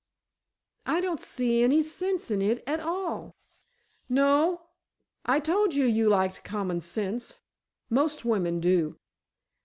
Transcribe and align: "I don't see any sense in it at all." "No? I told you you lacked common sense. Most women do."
"I 0.87 0.99
don't 0.99 1.21
see 1.21 1.61
any 1.61 1.83
sense 1.83 2.31
in 2.31 2.41
it 2.41 2.63
at 2.65 2.79
all." 2.79 3.35
"No? 4.09 4.63
I 5.27 5.39
told 5.39 5.75
you 5.75 5.85
you 5.85 6.09
lacked 6.09 6.43
common 6.43 6.81
sense. 6.81 7.41
Most 7.87 8.25
women 8.25 8.59
do." 8.59 8.97